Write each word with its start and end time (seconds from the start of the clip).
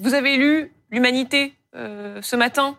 Vous 0.00 0.14
avez 0.14 0.36
lu 0.36 0.72
l'Humanité 0.90 1.54
euh, 1.76 2.20
ce 2.22 2.36
matin? 2.36 2.76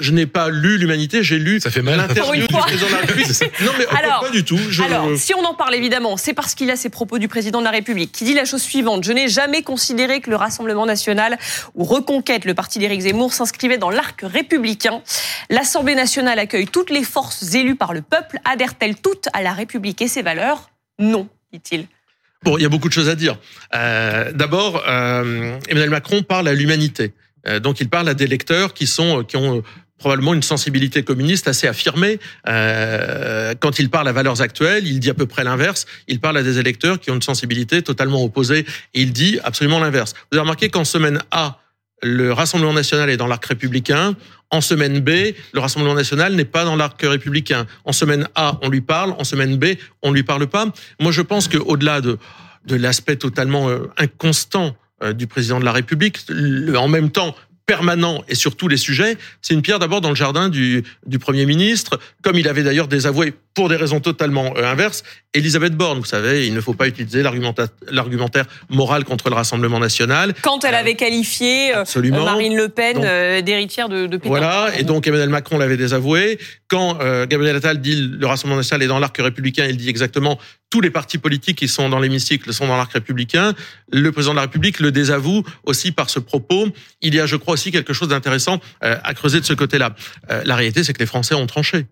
Je 0.00 0.12
n'ai 0.12 0.26
pas 0.26 0.48
lu 0.48 0.78
l'humanité, 0.78 1.24
j'ai 1.24 1.40
lu 1.40 1.60
ça 1.60 1.72
fait 1.72 1.82
mal 1.82 1.96
l'interview 1.96 2.46
du 2.46 2.54
président 2.54 2.86
de 2.86 2.92
la 2.92 2.98
République. 2.98 3.26
non 3.62 3.72
mais 3.76 3.86
alors, 3.98 4.20
pas 4.20 4.30
du 4.30 4.44
tout. 4.44 4.58
Je... 4.70 4.84
Alors, 4.84 5.08
si 5.16 5.34
on 5.34 5.44
en 5.44 5.54
parle 5.54 5.74
évidemment, 5.74 6.16
c'est 6.16 6.34
parce 6.34 6.54
qu'il 6.54 6.70
a 6.70 6.76
ces 6.76 6.88
propos 6.88 7.18
du 7.18 7.26
président 7.26 7.58
de 7.58 7.64
la 7.64 7.72
République 7.72 8.12
qui 8.12 8.22
dit 8.22 8.32
la 8.32 8.44
chose 8.44 8.62
suivante 8.62 9.02
je 9.02 9.12
n'ai 9.12 9.26
jamais 9.26 9.62
considéré 9.62 10.20
que 10.20 10.30
le 10.30 10.36
Rassemblement 10.36 10.86
national 10.86 11.36
ou 11.74 11.82
Reconquête, 11.82 12.44
le 12.44 12.54
parti 12.54 12.78
d'Éric 12.78 13.00
Zemmour, 13.00 13.32
s'inscrivait 13.32 13.78
dans 13.78 13.90
l'arc 13.90 14.20
républicain. 14.22 15.02
L'Assemblée 15.50 15.96
nationale 15.96 16.38
accueille 16.38 16.68
toutes 16.68 16.90
les 16.90 17.02
forces 17.02 17.54
élues 17.56 17.74
par 17.74 17.92
le 17.92 18.02
peuple. 18.02 18.38
Adhèrent-elles 18.44 18.96
toutes 18.96 19.28
à 19.32 19.42
la 19.42 19.52
République 19.52 20.00
et 20.00 20.06
ses 20.06 20.22
valeurs? 20.22 20.70
Non, 21.00 21.28
dit-il. 21.52 21.88
Bon, 22.44 22.56
il 22.56 22.62
y 22.62 22.66
a 22.66 22.68
beaucoup 22.68 22.88
de 22.88 22.92
choses 22.92 23.08
à 23.08 23.14
dire. 23.14 23.36
Euh, 23.74 24.32
D'abord, 24.32 24.84
euh, 24.86 25.58
Emmanuel 25.68 25.90
Macron 25.90 26.22
parle 26.22 26.48
à 26.48 26.54
l'humanité. 26.54 27.12
Euh, 27.46 27.60
donc 27.60 27.80
il 27.80 27.88
parle 27.88 28.08
à 28.08 28.14
des 28.14 28.26
lecteurs 28.26 28.74
qui 28.74 28.86
sont 28.86 29.24
qui 29.24 29.36
ont 29.36 29.62
probablement 29.98 30.32
une 30.32 30.42
sensibilité 30.42 31.02
communiste 31.02 31.48
assez 31.48 31.66
affirmée. 31.66 32.18
Euh, 32.48 33.54
quand 33.58 33.78
il 33.78 33.90
parle 33.90 34.08
à 34.08 34.12
valeurs 34.12 34.40
actuelles, 34.40 34.86
il 34.86 35.00
dit 35.00 35.10
à 35.10 35.14
peu 35.14 35.26
près 35.26 35.44
l'inverse. 35.44 35.86
Il 36.06 36.20
parle 36.20 36.38
à 36.38 36.42
des 36.42 36.58
électeurs 36.58 37.00
qui 37.00 37.10
ont 37.10 37.16
une 37.16 37.22
sensibilité 37.22 37.82
totalement 37.82 38.22
opposée 38.22 38.64
et 38.94 39.02
il 39.02 39.12
dit 39.12 39.38
absolument 39.42 39.80
l'inverse. 39.80 40.14
Vous 40.30 40.38
avez 40.38 40.42
remarqué 40.42 40.68
qu'en 40.70 40.84
semaine 40.84 41.20
A, 41.32 41.58
le 42.02 42.32
Rassemblement 42.32 42.72
national 42.72 43.10
est 43.10 43.16
dans 43.16 43.26
l'arc 43.26 43.44
républicain. 43.44 44.14
En 44.50 44.60
semaine 44.60 45.00
B, 45.00 45.10
le 45.52 45.60
Rassemblement 45.60 45.94
national 45.94 46.34
n'est 46.34 46.44
pas 46.44 46.64
dans 46.64 46.76
l'arc 46.76 47.00
républicain. 47.02 47.66
En 47.84 47.92
semaine 47.92 48.28
A, 48.34 48.58
on 48.62 48.68
lui 48.68 48.80
parle. 48.80 49.12
En 49.18 49.24
semaine 49.24 49.56
B, 49.56 49.74
on 50.02 50.12
lui 50.12 50.22
parle 50.22 50.46
pas. 50.46 50.66
Moi, 51.00 51.12
je 51.12 51.22
pense 51.22 51.48
qu'au-delà 51.48 52.00
de, 52.00 52.18
de 52.64 52.76
l'aspect 52.76 53.16
totalement 53.16 53.68
euh, 53.68 53.90
inconstant 53.98 54.76
euh, 55.02 55.12
du 55.12 55.26
président 55.26 55.60
de 55.60 55.64
la 55.64 55.72
République, 55.72 56.18
en 56.76 56.88
même 56.88 57.10
temps 57.10 57.34
permanent 57.68 58.24
et 58.28 58.34
sur 58.34 58.56
tous 58.56 58.66
les 58.66 58.78
sujets, 58.78 59.18
c'est 59.42 59.52
une 59.52 59.60
pierre 59.60 59.78
d'abord 59.78 60.00
dans 60.00 60.08
le 60.08 60.14
jardin 60.14 60.48
du, 60.48 60.82
du 61.06 61.18
Premier 61.18 61.44
ministre, 61.44 62.00
comme 62.22 62.36
il 62.36 62.48
avait 62.48 62.62
d'ailleurs 62.62 62.88
désavoué 62.88 63.34
pour 63.54 63.68
des 63.68 63.76
raisons 63.76 64.00
totalement 64.00 64.54
euh, 64.56 64.64
inverses, 64.64 65.02
Elisabeth 65.34 65.74
Borne. 65.74 65.98
Vous 65.98 66.06
savez, 66.06 66.46
il 66.46 66.54
ne 66.54 66.60
faut 66.62 66.72
pas 66.72 66.86
utiliser 66.86 67.22
l'argumentaire 67.22 68.46
moral 68.70 69.04
contre 69.04 69.28
le 69.28 69.34
Rassemblement 69.34 69.80
national. 69.80 70.32
Quand 70.42 70.64
elle 70.64 70.76
avait 70.76 70.94
qualifié 70.94 71.74
euh, 71.74 71.80
Absolument. 71.80 72.24
Marine 72.24 72.56
Le 72.56 72.70
Pen 72.70 73.02
euh, 73.04 73.42
d'héritière 73.42 73.90
de, 73.90 74.06
de 74.06 74.16
Pétain. 74.16 74.28
Voilà, 74.28 74.70
et 74.78 74.84
donc 74.84 75.06
Emmanuel 75.06 75.28
Macron 75.28 75.58
l'avait 75.58 75.76
désavoué. 75.76 76.38
Quand 76.68 76.98
Gabriel 77.26 77.56
Attal 77.56 77.80
dit 77.80 77.96
le 77.96 78.26
Rassemblement 78.26 78.58
national 78.58 78.82
est 78.82 78.88
dans 78.88 78.98
l'arc 78.98 79.16
républicain, 79.16 79.66
il 79.68 79.78
dit 79.78 79.88
exactement 79.88 80.38
tous 80.70 80.80
les 80.80 80.90
partis 80.90 81.18
politiques 81.18 81.58
qui 81.58 81.68
sont 81.68 81.88
dans 81.88 81.98
l'hémicycle 81.98 82.52
sont 82.52 82.66
dans 82.66 82.76
l'arc 82.76 82.92
républicain. 82.92 83.54
Le 83.92 84.12
président 84.12 84.32
de 84.32 84.36
la 84.36 84.42
République 84.42 84.80
le 84.80 84.92
désavoue 84.92 85.44
aussi 85.64 85.92
par 85.92 86.10
ce 86.10 86.18
propos. 86.18 86.68
Il 87.00 87.14
y 87.14 87.20
a, 87.20 87.26
je 87.26 87.36
crois, 87.36 87.54
aussi 87.54 87.70
quelque 87.72 87.92
chose 87.92 88.08
d'intéressant 88.08 88.60
à 88.80 89.14
creuser 89.14 89.40
de 89.40 89.46
ce 89.46 89.54
côté-là. 89.54 89.94
La 90.44 90.56
réalité, 90.56 90.84
c'est 90.84 90.92
que 90.92 90.98
les 90.98 91.06
Français 91.06 91.34
ont 91.34 91.46
tranché. 91.46 91.86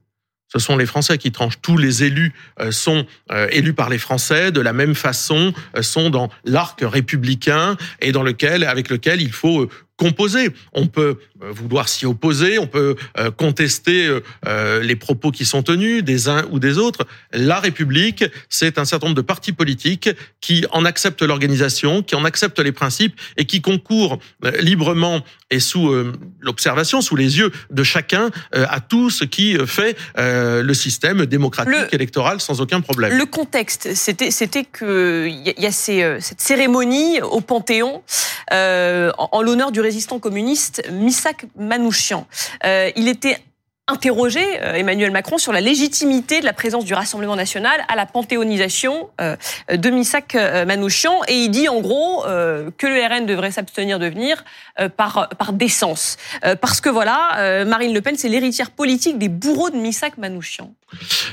Ce 0.52 0.58
sont 0.58 0.76
les 0.76 0.86
Français 0.86 1.18
qui 1.18 1.32
tranchent. 1.32 1.60
Tous 1.60 1.76
les 1.76 2.04
élus 2.04 2.32
euh, 2.60 2.70
sont 2.70 3.06
euh, 3.32 3.48
élus 3.50 3.74
par 3.74 3.88
les 3.88 3.98
Français 3.98 4.52
de 4.52 4.60
la 4.60 4.72
même 4.72 4.94
façon, 4.94 5.52
euh, 5.76 5.82
sont 5.82 6.10
dans 6.10 6.30
l'arc 6.44 6.80
républicain 6.82 7.76
et 8.00 8.12
dans 8.12 8.22
lequel, 8.22 8.64
avec 8.64 8.88
lequel 8.88 9.20
il 9.20 9.32
faut 9.32 9.68
composer. 9.96 10.50
On 10.72 10.86
peut 10.86 11.18
euh, 11.42 11.50
vouloir 11.50 11.88
s'y 11.88 12.06
opposer, 12.06 12.58
on 12.58 12.66
peut 12.66 12.96
euh, 13.18 13.30
contester 13.30 14.08
euh, 14.46 14.82
les 14.82 14.96
propos 14.96 15.30
qui 15.30 15.44
sont 15.44 15.62
tenus 15.62 16.04
des 16.04 16.28
uns 16.28 16.46
ou 16.50 16.58
des 16.58 16.78
autres. 16.78 17.06
La 17.32 17.60
République, 17.60 18.24
c'est 18.48 18.78
un 18.78 18.84
certain 18.84 19.06
nombre 19.06 19.16
de 19.16 19.22
partis 19.22 19.52
politiques 19.52 20.10
qui 20.40 20.64
en 20.70 20.84
acceptent 20.84 21.22
l'organisation, 21.22 22.02
qui 22.02 22.14
en 22.14 22.24
acceptent 22.24 22.60
les 22.60 22.72
principes 22.72 23.18
et 23.36 23.46
qui 23.46 23.60
concourent 23.60 24.18
librement 24.60 25.24
et 25.50 25.60
sous 25.60 25.92
l'observation, 26.40 27.00
sous 27.00 27.16
les 27.16 27.38
yeux 27.38 27.52
de 27.70 27.82
chacun, 27.82 28.30
à 28.52 28.80
tout 28.80 29.10
ce 29.10 29.24
qui 29.24 29.56
fait 29.66 29.96
le 30.16 30.72
système 30.72 31.26
démocratique 31.26 31.92
électoral 31.92 32.40
sans 32.40 32.60
aucun 32.60 32.80
problème. 32.80 33.16
Le 33.16 33.26
contexte, 33.26 33.94
c'était 33.94 34.30
c'était 34.30 34.64
que 34.64 35.28
il 35.28 35.54
y 35.62 35.66
a 35.66 35.72
ces, 35.72 36.16
cette 36.20 36.40
cérémonie 36.40 37.20
au 37.22 37.40
Panthéon 37.40 38.02
en 38.50 39.42
l'honneur 39.42 39.72
du 39.72 39.80
résistant 39.80 40.18
communiste 40.18 40.82
Misak 40.90 41.46
Manouchian. 41.58 42.26
Euh, 42.64 42.90
il 42.96 43.08
était 43.08 43.38
interrogé 43.88 44.40
euh, 44.62 44.74
Emmanuel 44.74 45.12
Macron 45.12 45.38
sur 45.38 45.52
la 45.52 45.60
légitimité 45.60 46.40
de 46.40 46.44
la 46.44 46.52
présence 46.52 46.84
du 46.84 46.92
Rassemblement 46.92 47.36
national 47.36 47.84
à 47.88 47.94
la 47.94 48.04
panthéonisation 48.04 49.10
euh, 49.20 49.36
de 49.72 49.90
Misak 49.90 50.34
Manouchian. 50.34 51.20
Et 51.28 51.44
il 51.44 51.50
dit 51.50 51.68
en 51.68 51.80
gros 51.80 52.24
que 52.24 52.86
le 52.86 53.06
RN 53.06 53.26
devrait 53.26 53.50
s'abstenir 53.50 53.98
de 53.98 54.06
venir 54.06 54.44
par 54.96 55.28
par 55.38 55.52
décence. 55.52 56.16
Parce 56.60 56.80
que 56.80 56.88
voilà 56.88 57.64
Marine 57.64 57.94
Le 57.94 58.00
Pen 58.00 58.16
c'est 58.16 58.28
l'héritière 58.28 58.70
politique 58.70 59.18
des 59.18 59.28
bourreaux 59.28 59.70
de 59.70 59.76
Misak 59.76 60.18
Manouchian. 60.18 60.72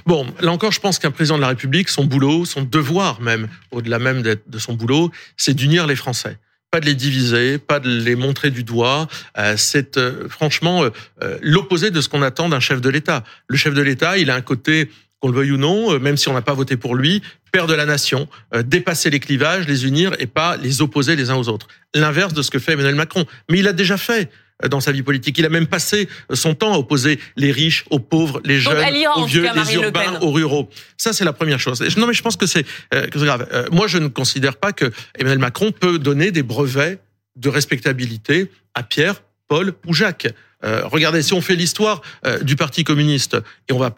Bon, 0.05 0.25
là 0.39 0.51
encore 0.51 0.71
je 0.71 0.79
pense 0.79 0.99
qu'un 0.99 1.11
président 1.11 1.37
de 1.37 1.41
la 1.41 1.47
République 1.47 1.89
son 1.89 2.05
boulot, 2.05 2.45
son 2.45 2.61
devoir 2.61 3.21
même 3.21 3.47
au-delà 3.71 3.99
même 3.99 4.21
de 4.21 4.59
son 4.59 4.73
boulot, 4.73 5.11
c'est 5.37 5.53
d'unir 5.53 5.87
les 5.87 5.95
Français 5.95 6.37
pas 6.73 6.79
de 6.79 6.87
les 6.87 6.95
diviser, 6.95 7.59
pas 7.59 7.79
de 7.79 7.87
les 7.87 8.15
montrer 8.15 8.49
du 8.49 8.63
doigt. 8.63 9.07
Euh, 9.37 9.53
c'est 9.57 9.97
euh, 9.97 10.27
franchement 10.27 10.83
euh, 10.83 11.37
l'opposé 11.43 11.91
de 11.91 12.01
ce 12.01 12.09
qu'on 12.09 12.23
attend 12.23 12.49
d'un 12.49 12.59
chef 12.59 12.81
de 12.81 12.89
l'État. 12.89 13.23
Le 13.47 13.57
chef 13.57 13.75
de 13.75 13.81
l'État, 13.83 14.17
il 14.17 14.31
a 14.31 14.35
un 14.35 14.41
côté 14.41 14.89
qu'on 15.19 15.27
le 15.27 15.35
veuille 15.35 15.51
ou 15.51 15.57
non, 15.57 15.99
même 15.99 16.17
si 16.17 16.29
on 16.29 16.33
n'a 16.33 16.41
pas 16.41 16.55
voté 16.55 16.75
pour 16.75 16.95
lui, 16.95 17.21
père 17.51 17.67
de 17.67 17.75
la 17.75 17.85
nation, 17.85 18.27
dépasser 18.65 19.11
les 19.11 19.19
clivages, 19.19 19.67
les 19.67 19.85
unir 19.85 20.13
et 20.17 20.25
pas 20.25 20.57
les 20.57 20.81
opposer 20.81 21.15
les 21.15 21.29
uns 21.29 21.35
aux 21.35 21.47
autres. 21.47 21.67
L'inverse 21.93 22.33
de 22.33 22.41
ce 22.41 22.49
que 22.49 22.57
fait 22.57 22.73
Emmanuel 22.73 22.95
Macron. 22.95 23.25
Mais 23.51 23.59
il 23.59 23.67
a 23.67 23.73
déjà 23.73 23.95
fait 23.95 24.31
dans 24.69 24.79
sa 24.79 24.91
vie 24.91 25.03
politique. 25.03 25.37
Il 25.37 25.45
a 25.45 25.49
même 25.49 25.67
passé 25.67 26.07
son 26.33 26.55
temps 26.55 26.73
à 26.73 26.77
opposer 26.77 27.19
les 27.35 27.51
riches 27.51 27.85
aux 27.89 27.99
pauvres, 27.99 28.41
les 28.45 28.59
jeunes, 28.59 28.85
aux 29.15 29.25
vieux, 29.25 29.43
les 29.43 29.75
urbains, 29.75 30.19
aux 30.21 30.31
ruraux. 30.31 30.69
Ça, 30.97 31.13
c'est 31.13 31.25
la 31.25 31.33
première 31.33 31.59
chose. 31.59 31.81
Non, 31.97 32.07
mais 32.07 32.13
je 32.13 32.21
pense 32.21 32.37
que 32.37 32.45
c'est 32.45 32.65
euh, 32.93 33.07
grave. 33.07 33.47
Euh, 33.51 33.67
moi, 33.71 33.87
je 33.87 33.97
ne 33.97 34.07
considère 34.07 34.55
pas 34.57 34.71
que 34.71 34.91
Emmanuel 35.17 35.39
Macron 35.39 35.71
peut 35.71 35.99
donner 35.99 36.31
des 36.31 36.43
brevets 36.43 36.99
de 37.35 37.49
respectabilité 37.49 38.49
à 38.73 38.83
Pierre, 38.83 39.21
Paul 39.47 39.73
ou 39.85 39.93
Jacques. 39.93 40.27
Euh, 40.63 40.81
regardez, 40.85 41.21
si 41.21 41.33
on 41.33 41.41
fait 41.41 41.55
l'histoire 41.55 42.01
euh, 42.25 42.39
du 42.39 42.55
Parti 42.55 42.83
communiste, 42.83 43.37
et 43.69 43.73
on 43.73 43.77
va, 43.77 43.93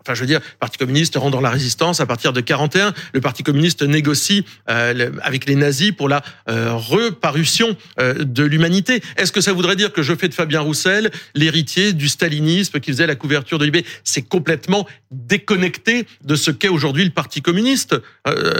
enfin, 0.00 0.14
je 0.14 0.20
veux 0.20 0.26
dire, 0.26 0.40
Parti 0.58 0.78
communiste 0.78 1.16
rentre 1.16 1.32
dans 1.32 1.40
la 1.40 1.50
résistance 1.50 2.00
à 2.00 2.06
partir 2.06 2.32
de 2.32 2.40
41. 2.40 2.92
Le 3.12 3.20
Parti 3.20 3.42
communiste 3.42 3.82
négocie 3.82 4.44
euh, 4.68 5.10
avec 5.22 5.46
les 5.46 5.54
nazis 5.54 5.92
pour 5.92 6.08
la 6.08 6.22
reparution 6.46 7.76
de 7.98 8.42
l'humanité. 8.42 9.02
Est-ce 9.16 9.32
que 9.32 9.40
ça 9.40 9.52
voudrait 9.52 9.76
dire 9.76 9.92
que 9.92 10.02
je 10.02 10.14
fais 10.14 10.28
de 10.28 10.34
Fabien 10.34 10.60
Roussel 10.60 11.10
l'héritier 11.34 11.92
du 11.92 12.08
stalinisme 12.08 12.80
qui 12.80 12.90
faisait 12.92 13.06
la 13.06 13.14
couverture 13.14 13.58
de 13.58 13.64
l'IB 13.64 13.84
C'est 14.04 14.22
complètement 14.22 14.86
déconnecté 15.10 16.06
de 16.24 16.34
ce 16.34 16.50
qu'est 16.50 16.68
aujourd'hui 16.68 17.04
le 17.04 17.10
Parti 17.10 17.42
communiste. 17.42 17.96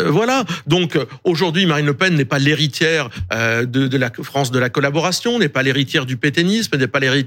voilà. 0.07 0.45
Donc 0.67 0.99
aujourd'hui, 1.25 1.67
Marine 1.67 1.87
Le 1.87 1.95
Pen 1.95 2.15
n'est 2.15 2.25
pas 2.25 2.39
l'héritière 2.39 3.11
de, 3.33 3.65
de 3.65 3.97
la 3.97 4.11
France 4.23 4.51
de 4.51 4.59
la 4.59 4.71
collaboration, 4.71 5.39
n'est 5.39 5.49
pas 5.49 5.62
l'héritière 5.62 6.07
du 6.07 6.17
pétainisme, 6.17 6.77
n'est 6.77 6.87
pas 6.87 7.01
l'héritière 7.01 7.19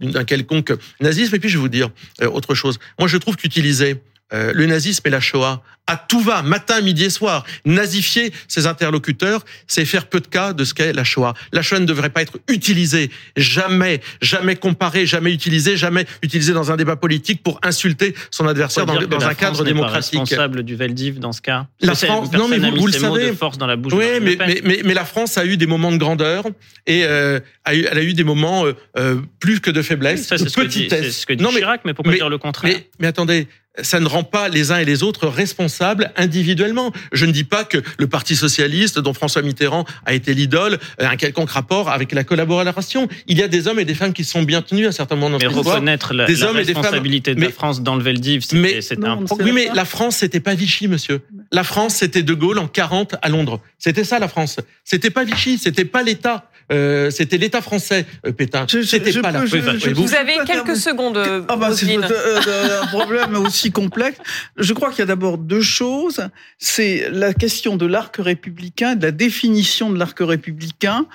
d'un 0.00 0.24
quelconque 0.24 0.72
nazisme. 1.00 1.34
Et 1.34 1.38
puis 1.38 1.48
je 1.48 1.56
vais 1.56 1.62
vous 1.62 1.68
dire 1.68 1.90
euh, 2.22 2.28
autre 2.28 2.54
chose. 2.54 2.78
Moi, 2.98 3.08
je 3.08 3.16
trouve 3.16 3.36
qu'utiliser 3.36 4.00
euh, 4.32 4.52
le 4.52 4.66
nazisme 4.66 5.02
et 5.06 5.10
la 5.10 5.20
Shoah 5.20 5.62
à 5.86 5.96
tout 5.96 6.20
va, 6.20 6.42
matin, 6.42 6.80
midi 6.80 7.04
et 7.04 7.10
soir, 7.10 7.44
nazifier 7.64 8.32
ses 8.48 8.66
interlocuteurs, 8.66 9.44
c'est 9.66 9.84
faire 9.84 10.06
peu 10.06 10.20
de 10.20 10.26
cas 10.26 10.52
de 10.52 10.64
ce 10.64 10.74
qu'est 10.74 10.92
la 10.92 11.04
Shoah. 11.04 11.34
La 11.52 11.62
Shoah 11.62 11.78
ne 11.78 11.86
devrait 11.86 12.10
pas 12.10 12.22
être 12.22 12.38
utilisée, 12.48 13.10
jamais, 13.36 14.00
jamais 14.20 14.56
comparée, 14.56 15.06
jamais 15.06 15.32
utilisée, 15.32 15.76
jamais 15.76 16.06
utilisée 16.22 16.52
dans 16.52 16.72
un 16.72 16.76
débat 16.76 16.96
politique 16.96 17.42
pour 17.42 17.60
insulter 17.62 18.14
son 18.30 18.48
adversaire 18.48 18.86
dans, 18.86 18.94
un 18.94 19.34
cadre 19.34 19.64
démocratique. 19.64 20.14
Pas 20.14 20.20
responsable 20.20 20.62
du 20.64 20.74
Veldiv 20.74 21.18
dans 21.18 21.32
ce 21.32 21.40
cas. 21.40 21.66
La 21.80 21.94
France, 21.94 22.32
non 22.32 22.48
mais 22.48 22.58
vous, 22.58 22.86
le 22.86 22.92
savez, 22.92 23.32
force 23.32 23.58
dans 23.58 23.66
la 23.66 23.76
bouche. 23.76 23.92
Oui, 23.92 24.20
mais, 24.20 24.36
mais, 24.64 24.80
mais, 24.84 24.94
la 24.94 25.04
France 25.04 25.38
a 25.38 25.44
eu 25.44 25.56
des 25.56 25.66
moments 25.66 25.92
de 25.92 25.98
grandeur 25.98 26.44
et 26.86 27.04
euh, 27.04 27.38
a 27.64 27.74
eu, 27.74 27.86
elle 27.90 27.98
a 27.98 28.02
eu 28.02 28.14
des 28.14 28.24
moments 28.24 28.64
euh, 28.96 29.16
plus 29.38 29.60
que 29.60 29.70
de 29.70 29.82
faiblesse, 29.82 30.26
ça, 30.26 30.36
de 30.36 30.44
petitesse. 30.44 31.04
C'est 31.04 31.10
ce 31.10 31.26
que 31.26 31.32
dit 31.32 31.44
non, 31.44 31.50
Chirac, 31.50 31.82
mais 31.84 31.94
pourquoi 31.94 32.14
dire 32.14 32.28
le 32.28 32.38
contraire 32.38 32.76
mais 32.98 33.06
attendez, 33.06 33.46
ça 33.82 34.00
ne 34.00 34.06
rend 34.06 34.24
pas 34.24 34.48
les 34.48 34.72
uns 34.72 34.78
et 34.78 34.84
les 34.84 35.02
autres 35.02 35.28
responsables 35.28 35.75
individuellement. 36.16 36.92
Je 37.12 37.26
ne 37.26 37.32
dis 37.32 37.44
pas 37.44 37.64
que 37.64 37.78
le 37.98 38.06
Parti 38.06 38.36
socialiste, 38.36 38.98
dont 38.98 39.14
François 39.14 39.42
Mitterrand 39.42 39.84
a 40.04 40.14
été 40.14 40.34
l'idole, 40.34 40.78
a 40.98 41.10
un 41.10 41.16
quelconque 41.16 41.50
rapport 41.50 41.90
avec 41.90 42.12
la 42.12 42.24
collaboration. 42.24 43.08
Il 43.26 43.38
y 43.38 43.42
a 43.42 43.48
des 43.48 43.68
hommes 43.68 43.78
et 43.78 43.84
des 43.84 43.94
femmes 43.94 44.12
qui 44.12 44.24
sont 44.24 44.42
bien 44.42 44.62
tenus 44.62 44.88
à 44.88 44.92
certains 44.92 45.16
moments 45.16 45.38
dans 45.38 45.48
histoire. 45.48 45.76
reconnaître 45.76 46.14
la, 46.14 46.26
des 46.26 46.42
hommes 46.42 46.56
responsabilité 46.56 47.32
et 47.32 47.34
des 47.34 47.40
femmes. 47.40 47.50
de 47.50 47.54
la 47.54 47.54
France 47.54 47.82
dans 47.82 47.96
le 47.96 48.02
Veldiv, 48.02 48.42
c'était 48.42 49.06
un 49.06 49.18
Oui, 49.40 49.52
mais 49.52 49.68
la 49.74 49.84
France, 49.84 50.16
c'était 50.16 50.40
pas 50.40 50.54
Vichy, 50.54 50.88
monsieur. 50.88 51.20
La 51.52 51.64
France, 51.64 51.96
c'était 51.96 52.22
De 52.22 52.34
Gaulle 52.34 52.58
en 52.58 52.68
40 52.68 53.16
à 53.20 53.28
Londres. 53.28 53.60
C'était 53.78 54.04
ça, 54.04 54.18
la 54.18 54.28
France. 54.28 54.58
C'était 54.84 55.10
pas 55.10 55.24
Vichy, 55.24 55.58
c'était 55.58 55.84
pas 55.84 56.02
l'État. 56.02 56.50
Euh, 56.72 57.10
c'était 57.10 57.38
l'État 57.38 57.60
français, 57.60 58.06
euh, 58.26 58.32
Pétain. 58.32 58.66
C'était 58.68 59.12
pas 59.20 59.30
la. 59.30 59.44
vous, 59.44 60.14
avez 60.14 60.38
quelques 60.44 60.76
secondes. 60.76 61.18
Ah 61.48 61.56
bah, 61.56 61.70
c'est 61.72 61.96
euh, 61.96 62.82
un 62.82 62.86
problème 62.86 63.36
aussi 63.46 63.70
complexe. 63.70 64.18
Je 64.56 64.72
crois 64.72 64.90
qu'il 64.90 65.00
y 65.00 65.02
a 65.02 65.06
d'abord 65.06 65.38
deux 65.38 65.62
choses. 65.62 66.28
C'est 66.58 67.08
la 67.10 67.34
question 67.34 67.76
de 67.76 67.86
l'arc 67.86 68.16
républicain, 68.16 68.96
de 68.96 69.04
la 69.04 69.12
définition 69.12 69.90
de 69.90 69.98
l'arc 69.98 70.18
républicain. 70.20 71.06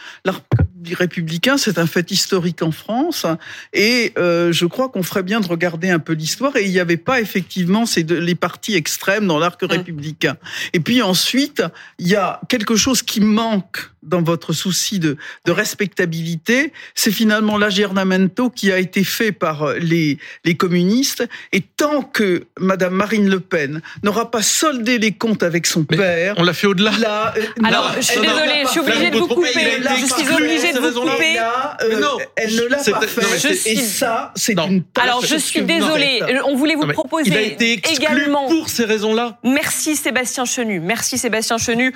Républicain, 0.94 1.57
c'est 1.57 1.78
un 1.78 1.88
fait 1.88 2.12
historique 2.12 2.62
en 2.62 2.72
France, 2.72 3.25
et 3.74 4.13
euh, 4.18 4.51
je 4.51 4.66
crois 4.66 4.89
qu'on 4.89 5.04
ferait 5.04 5.24
bien 5.24 5.39
de 5.39 5.48
regarder 5.48 5.89
un 5.89 6.00
peu 6.00 6.13
l'histoire. 6.13 6.56
Et 6.56 6.66
il 6.66 6.72
n'y 6.72 6.80
avait 6.80 6.98
pas 6.98 7.22
effectivement 7.22 7.86
ces 7.86 8.04
deux, 8.04 8.19
les 8.19 8.36
partis 8.36 8.75
extrêmes 8.75 9.28
dans 9.28 9.39
l'arc 9.39 9.62
républicain. 9.62 10.38
Et 10.74 10.80
puis 10.80 11.01
ensuite, 11.01 11.63
il 12.00 12.07
y 12.07 12.16
a 12.16 12.42
quelque 12.50 12.75
chose 12.75 13.01
qui 13.04 13.22
manque 13.22 13.92
dans 14.04 14.22
votre 14.22 14.51
souci 14.51 14.98
de, 15.00 15.18
de 15.45 15.51
respectabilité, 15.51 16.74
c'est 16.95 17.12
finalement 17.12 17.57
l'aggiornamento 17.57 18.50
qui 18.50 18.72
a 18.72 18.80
été 18.80 19.04
fait 19.04 19.31
par 19.31 19.74
les, 19.75 20.18
les 20.44 20.56
communistes. 20.56 21.24
Et 21.51 21.62
tant 21.62 22.01
que 22.01 22.45
Madame 22.60 22.95
Marine 22.95 23.30
Le 23.30 23.39
Pen 23.39 23.81
n'aura 24.04 24.31
pas 24.31 24.42
soldé 24.42 24.98
les 24.98 25.12
comptes 25.12 25.44
avec 25.44 25.68
son 25.68 25.84
père, 25.84 26.34
on 26.38 26.44
l'a 26.44 26.54
fait 26.54 26.68
au-delà. 26.68 27.34
Euh, 27.38 27.42
Alors, 27.63 27.94
je 27.95 28.01
suis 28.01 28.19
désolée, 28.19 28.63
je 28.66 28.69
suis 28.69 28.80
obligée 28.80 29.12
de 29.12 29.18
vous 29.18 29.27
couper. 29.27 29.51
Je 29.54 30.06
suis 30.06 30.34
obligée 30.34 30.71
de 30.74 30.80
vous 30.80 31.02
couper. 31.02 31.38
Euh, 31.40 32.18
elle 32.36 32.56
ne 32.56 32.64
l'a 32.64 32.78
pas 32.78 33.08
fait. 33.08 33.72
Et 33.72 33.76
ça, 33.76 34.32
c'est 34.36 34.58
une. 34.58 34.84
Alors, 35.00 35.26
je 35.26 35.38
suis 35.38 35.62
désolée. 35.62 36.22
On 36.46 36.56
voulait 36.56 36.76
vous 36.76 36.88
proposer 36.88 37.32
il 37.32 37.38
a 37.38 37.42
été 37.42 37.82
également 37.92 38.48
pour 38.48 38.70
ces 38.70 38.86
raisons-là. 38.86 39.38
Merci 39.44 39.96
Sébastien 39.96 40.46
Chenu. 40.46 40.80
Merci 40.80 41.18
Sébastien 41.18 41.58
Chenu. 41.58 41.90